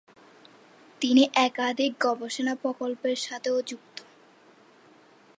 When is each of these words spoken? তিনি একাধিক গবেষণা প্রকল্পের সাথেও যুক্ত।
তিনি 1.01 1.23
একাধিক 1.39 1.91
গবেষণা 1.99 2.53
প্রকল্পের 2.55 3.17
সাথেও 3.17 3.57
যুক্ত। 3.61 3.97